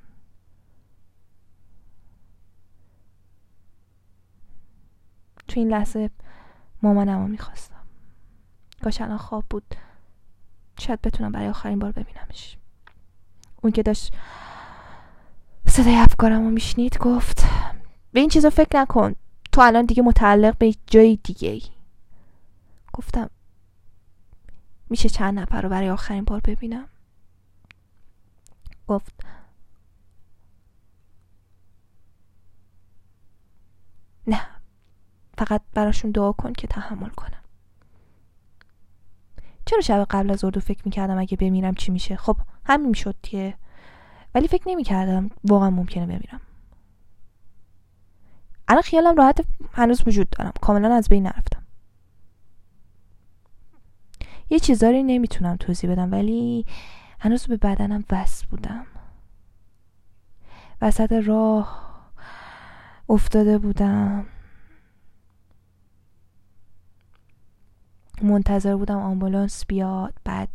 تو 5.49 5.61
این 5.61 5.69
لحظه 5.69 6.11
مامانم 6.83 7.21
رو 7.23 7.29
می‌خواستم. 7.29 7.83
کاش 8.85 9.01
الان 9.01 9.17
خواب 9.17 9.45
بود. 9.51 9.75
شاید 10.79 11.03
بتونم 11.03 11.33
برای 11.33 11.49
آخرین 11.49 11.79
بار 11.79 11.93
ببینمش. 11.93 12.57
اون 13.63 13.73
که 13.73 13.83
داشت 13.83 14.13
صدای 15.67 15.97
افکارم 15.97 16.45
رو 16.45 16.51
میشنید 16.51 16.99
گفت 16.99 17.45
به 18.13 18.21
این 18.21 18.29
چیزا 18.29 18.51
فکر 18.51 18.81
نکن. 18.81 19.15
تو 19.53 19.61
الان 19.61 19.85
دیگه 19.85 20.03
متعلق 20.03 20.59
به 20.59 20.75
جای 20.87 21.17
دیگه 21.17 21.51
ای 21.51 21.63
گفتم 22.93 23.31
میشه 24.95 25.09
چند 25.09 25.39
نفر 25.39 25.63
رو 25.63 25.69
برای 25.69 25.91
آخرین 25.91 26.25
بار 26.25 26.41
ببینم. 26.41 26.89
گفت 28.87 29.27
نه 34.27 34.41
فقط 35.39 35.63
براشون 35.75 36.11
دعا 36.11 36.33
کن 36.33 36.53
که 36.53 36.67
تحمل 36.67 37.09
کنم. 37.09 37.43
چرا 39.67 39.81
شب 39.81 40.07
قبل 40.11 40.31
از 40.31 40.45
اردو 40.45 40.61
فکر 40.61 40.83
می‌کردم 40.85 41.19
اگه 41.19 41.37
بمیرم 41.37 41.75
چی 41.75 41.93
میشه؟ 41.93 42.17
خب 42.17 42.37
همین 42.65 42.89
می‌شد 42.89 43.17
که 43.23 43.55
ولی 44.35 44.49
فکر 44.49 44.69
نمی‌کردم 44.69 45.31
واقعا 45.45 45.71
ممکنه 45.71 46.07
بمیرم. 46.07 46.41
الان 48.69 48.83
خیالم 48.83 49.17
راحت 49.17 49.45
هنوز 49.73 50.03
وجود 50.07 50.31
دارم. 50.31 50.53
کاملا 50.61 50.95
از 50.95 51.09
بین 51.09 51.23
نرفتم 51.23 51.54
یه 54.55 54.61
چیزاری 54.61 55.03
نمی‌تونم 55.03 55.57
توضیح 55.57 55.91
بدم 55.91 56.13
ولی 56.13 56.67
هنوز 57.21 57.47
به 57.47 57.57
بدنم 57.57 58.05
وصل 58.11 58.47
بودم. 58.47 58.87
وسط 60.83 61.13
راه 61.13 61.95
افتاده 63.09 63.59
بودم. 63.59 64.27
منتظر 68.23 68.77
بودم 68.77 68.99
آمبولانس 68.99 69.67
بیاد 69.67 70.15
بعد 70.25 70.49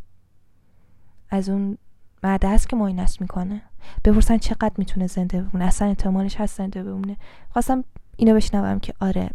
از 1.30 1.50
اون 1.50 1.78
مرد 2.24 2.46
است 2.46 2.70
که 2.70 2.76
ماینس 2.76 3.22
می‌کنه. 3.22 3.62
بپرسن 4.06 4.38
چقدر 4.38 4.74
می‌تونه 4.78 5.08
زنده 5.08 5.42
بمونه 5.42 5.66
اصلا 5.66 5.88
احتمالش 5.88 6.36
هست 6.36 6.58
زنده 6.58 6.84
بمونه. 6.84 7.18
خواستم 7.50 7.84
اینو 8.18 8.36
بشنوم 8.36 8.80
که 8.80 8.94
آره 9.00 9.30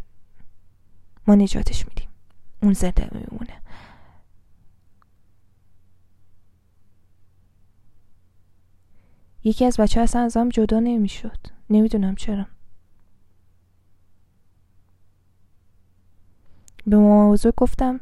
ما 1.26 1.34
نجاتش 1.34 1.86
میدیم. 1.88 2.08
اون 2.62 2.72
زنده 2.72 3.08
میمونه. 3.12 3.63
یکی 9.44 9.64
از 9.64 9.76
بچه 9.76 10.00
اصلا 10.00 10.22
ازم 10.22 10.48
جدا 10.48 10.80
نمی‌شد. 10.80 11.38
نمی‌دونم 11.70 12.14
چرا. 12.14 12.46
به 16.86 16.96
موضوع 16.96 17.52
گفتم 17.56 18.00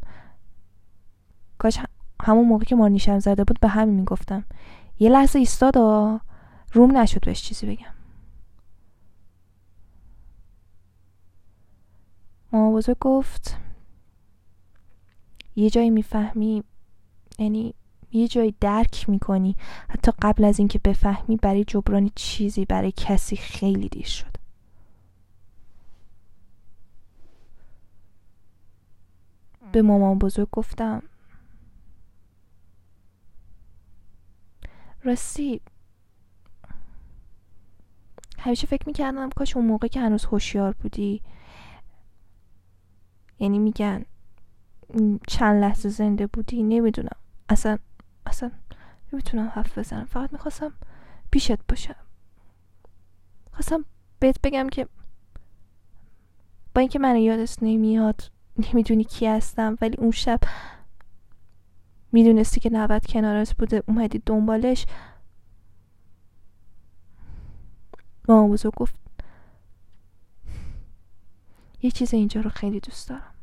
کاش 1.59 1.79
همون 2.23 2.49
موقع 2.49 2.65
که 2.65 2.77
مارنیشم 2.77 3.19
زده 3.19 3.45
بود 3.45 3.61
به 3.61 3.69
همین 3.69 3.95
می‌گفتم. 3.95 4.45
یه 4.99 5.11
لحظه 5.11 5.39
ایستاد 5.39 5.77
روم 6.73 6.97
نشد 6.97 7.25
بهش 7.25 7.43
چیزی 7.43 7.67
بگم. 7.67 7.93
ماما 12.53 12.81
گفت 13.01 13.57
یه 15.57 15.71
جایی 15.71 15.91
می‌فهمی 15.91 16.65
یعنی 17.39 17.75
یه 18.13 18.29
جایی 18.29 18.55
درک 18.61 19.09
می‌کنی. 19.09 19.57
حتی 19.89 20.13
قبل 20.23 20.45
از 20.45 20.59
اینکه 20.59 20.79
بفهمی 20.79 21.37
برای 21.37 21.65
جبران 21.65 22.11
چیزی 22.15 22.65
برای 22.65 22.93
کسی 22.97 23.37
خیلی 23.37 23.89
دیر 23.89 24.07
شد. 24.07 24.33
به 29.73 29.83
مامان 29.83 30.19
بزرگ 30.19 30.49
گفتم 30.53 31.03
راستی 35.05 35.61
همیشه 38.39 38.67
فکر 38.67 38.87
می‌کردم 38.87 39.31
کاش 39.31 39.57
اون 39.57 39.67
موقع 39.67 39.89
که 39.89 40.01
هنوز 40.01 40.25
هوشیار 40.25 40.73
بودی. 40.73 41.23
یعنی 43.39 43.59
میگن 43.59 44.05
چند 45.27 45.61
لحظه 45.63 45.89
زنده 45.89 46.27
بودی 46.27 46.63
نمی‌دونم. 46.63 47.17
اصلا 47.49 47.79
اصلا 48.27 48.51
نمی‌تونم 49.13 49.53
حرف 49.55 49.79
بزنم. 49.79 50.05
فقط 50.05 50.33
می‌خواستم 50.33 50.73
پیشت 51.31 51.67
باشم. 51.69 51.97
خواستم 53.53 53.85
بهت 54.19 54.41
بگم 54.43 54.69
که 54.69 54.89
با 56.75 56.81
اینکه 56.81 56.99
من 56.99 57.17
یادت 57.17 57.57
نمیاد 57.63 58.31
نمی‌دونی 58.59 59.05
کی 59.05 59.27
هستم 59.27 59.79
ولی 59.81 59.97
اون 59.97 60.11
شب 60.11 60.41
می‌دونستی 62.13 62.61
که 62.61 62.71
نبد 62.71 63.07
کنارت 63.07 63.57
بوده 63.57 63.83
اومدی 63.89 64.23
دنبالش. 64.27 64.87
مامان 68.29 68.51
بزرگ 68.51 68.73
گفت 68.77 68.95
یه 71.83 71.91
چیز 71.91 72.15
اینجا 72.15 72.41
رو 72.41 72.51
خیلی 72.51 72.81
دوست 72.81 73.09
دارم. 73.09 73.35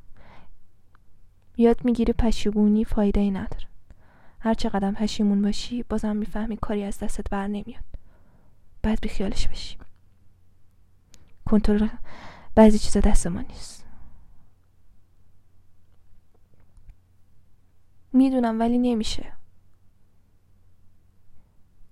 یاد 1.58 1.86
می‌گیری 1.86 2.14
پشیمونی 2.14 2.86
فایده 2.86 3.20
ای 3.20 3.32
نداره. 3.32 3.68
هر 4.40 4.54
چقدر 4.54 4.92
پشیمون 4.92 5.42
باشی 5.42 5.84
بازم 5.84 6.16
می‌فهمی 6.16 6.58
کاری 6.58 6.84
از 6.84 7.00
دستت 7.00 7.30
بر 7.30 7.48
نمیاد. 7.48 7.84
بعد 8.82 9.02
بیخیالش 9.02 9.48
بشی. 9.48 9.78
کنترل 11.46 11.88
بعضی 12.56 12.80
چیزا 12.80 13.00
دست 13.00 13.28
ما 13.28 13.42
نیست. 13.42 13.86
می‌دونم 18.14 18.60
ولی 18.60 18.78
نمیشه. 18.78 19.34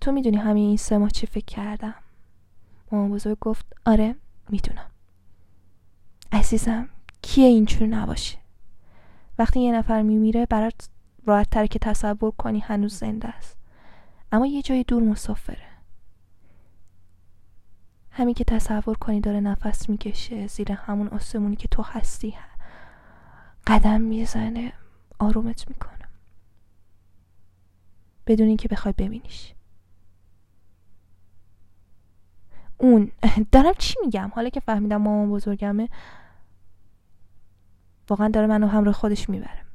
تو 0.00 0.12
می‌دونی 0.12 0.36
همین 0.36 0.68
این 0.68 0.76
سه 0.76 0.98
ماه 0.98 1.10
چی 1.10 1.26
فکر 1.26 1.44
کردم. 1.44 1.94
مامان 2.92 3.10
بزرگ 3.10 3.38
گفت 3.40 3.66
آره 3.86 4.14
می‌دونم. 4.48 4.90
عزیزم 6.32 6.88
کیه 7.22 7.46
اینجور 7.46 7.88
نباشه؟ 7.88 8.38
وقتی 9.38 9.60
یه 9.60 9.72
نفر 9.72 10.02
میمیره 10.02 10.46
برات 10.46 10.88
راحت 11.28 11.50
تر 11.50 11.66
که 11.66 11.78
تصور 11.78 12.30
کنی 12.30 12.60
هنوز 12.60 12.94
زنده 12.94 13.28
است. 13.28 13.56
اما 14.32 14.46
یه 14.46 14.62
جای 14.62 14.84
دور 14.84 15.02
مسافره. 15.02 15.68
همین 18.10 18.34
که 18.34 18.44
تصور 18.44 18.96
کنی 18.98 19.20
داره 19.20 19.40
نفس 19.40 19.88
می‌کشه 19.88 20.46
زیر 20.46 20.72
همون 20.72 21.08
آسمونی 21.08 21.56
که 21.56 21.68
تو 21.68 21.82
هستی 21.82 22.34
قدم 23.66 24.00
می‌زنه 24.00 24.72
آرومت 25.18 25.68
می‌کنه. 25.68 26.08
بدون 28.26 28.48
اینکه 28.48 28.68
بخوای 28.68 28.94
ببینیش. 28.98 29.54
اون 32.78 33.12
دارم 33.52 33.74
چی 33.78 33.94
میگم؟ 34.04 34.32
حالا 34.34 34.48
که 34.48 34.60
فهمیدم 34.60 34.96
مامان 34.96 35.30
بزرگمه 35.30 35.88
واقعا 38.08 38.28
داره 38.28 38.46
منو 38.46 38.66
همراه 38.66 38.94
خودش 38.94 39.28
می‌بره. 39.28 39.67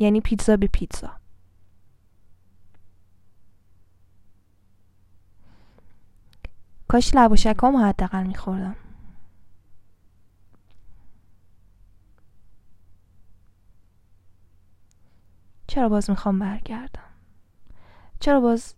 یعنی 0.00 0.20
پیتزا 0.20 0.56
به 0.56 0.66
پیتزا. 0.66 1.10
کاش 6.88 7.14
لب 7.14 7.34
شکام 7.34 7.76
حداقل 7.76 8.26
میخوردم. 8.26 8.76
چرا 15.66 15.88
باز 15.88 16.10
می‌خوام 16.10 16.38
برگردم؟ 16.38 17.10
چرا 18.20 18.40
باز 18.40 18.74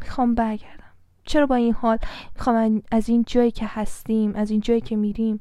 می‌خوام 0.00 0.34
برگردم؟ 0.34 0.92
چرا 1.24 1.46
با 1.46 1.54
این 1.54 1.74
حال 1.74 1.98
می‌خوام 2.34 2.82
از 2.90 3.08
این 3.08 3.24
جایی 3.26 3.50
که 3.50 3.66
هستیم 3.68 4.34
از 4.34 4.50
این 4.50 4.60
جایی 4.60 4.80
که 4.80 4.96
میریم 4.96 5.40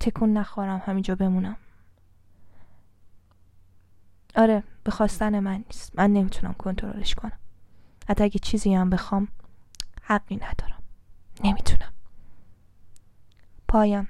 تکون 0.00 0.32
نخورم 0.32 0.82
همینجا 0.86 1.14
بمونم؟ 1.14 1.56
آره 4.36 4.62
به 4.84 4.90
خواستن 4.90 5.40
من 5.40 5.64
نیست. 5.66 5.98
من 5.98 6.12
نمی‌تونم 6.12 6.52
کنترلش 6.52 7.14
کنم. 7.14 7.38
حتی 8.08 8.24
اگه 8.24 8.38
چیزی 8.38 8.74
هم 8.74 8.90
بخوام 8.90 9.28
حقی 10.02 10.36
ندارم. 10.36 10.82
نمی‌تونم. 11.44 11.92
پایم 13.68 14.08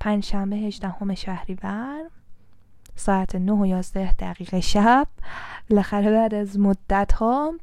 پنجشنبه 0.00 0.56
هجدهم 0.56 1.14
شهریور 1.14 2.10
ساعت 2.96 3.34
نه 3.34 3.52
و 3.52 3.66
یازده 3.66 4.12
دقیقه 4.12 4.60
شب. 4.60 5.08
بالاخره 5.70 6.10
بعد 6.10 6.34
از 6.34 6.58
مدت 6.58 7.12
ها 7.12 7.54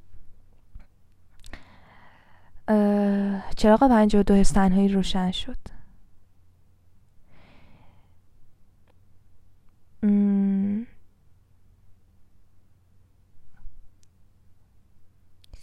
چراغ 3.55 3.79
پنج 3.79 4.15
و 4.15 4.23
دو 4.23 4.43
تنهایی 4.43 4.87
روشن 4.87 5.31
شد. 5.31 5.57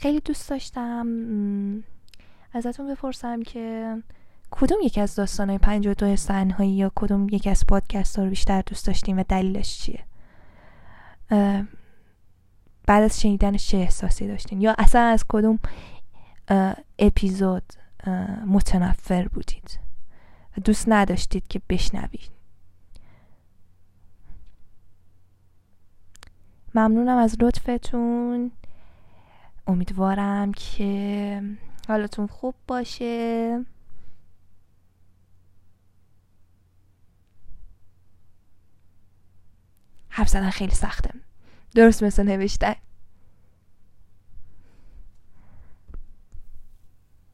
خیلی 0.03 0.21
دوست 0.21 0.51
داشتم. 0.51 1.07
ازتون 2.53 2.95
بپرسم 2.95 3.43
که 3.43 3.97
کدوم 4.51 4.79
یکی 4.85 5.01
از 5.01 5.15
داستانهای 5.15 5.59
پنج 5.59 5.87
و 5.87 5.95
دو 5.95 6.17
تنهایی 6.17 6.71
یا 6.71 6.93
کدوم 6.95 7.29
یکی 7.29 7.51
از 7.51 7.65
پادکست 7.69 8.19
رو 8.19 8.29
بیشتر 8.29 8.62
دوست 8.62 8.87
داشتیم 8.87 9.19
و 9.19 9.25
دلیلش 9.29 9.79
چیه؟ 9.79 10.05
بعد 12.87 13.03
از 13.03 13.21
شنیدنش 13.21 13.69
چه 13.69 13.79
احساسی 13.79 14.29
داشتین؟ 14.29 14.61
یا 14.61 14.75
اصلا 14.79 15.01
از 15.01 15.25
کدوم 15.29 15.59
اپیزود 16.99 17.73
متنفر 18.47 19.29
بودید؟ 19.29 19.79
دوست 20.65 20.85
نداشتید 20.88 21.49
که 21.49 21.61
بشنوید 21.69 22.31
ممنونم 26.75 27.19
از 27.19 27.37
لطفتون. 27.41 28.51
امیدوارم 29.66 30.53
که 30.53 31.42
حالتون 31.88 32.27
خوب 32.27 32.55
باشه. 32.66 33.64
حرف 40.09 40.29
زدن 40.29 40.51
خیلی 40.51 40.75
سخته. 40.75 41.11
درست 41.75 42.03
مثل 42.03 42.22
نوشتن. 42.22 42.75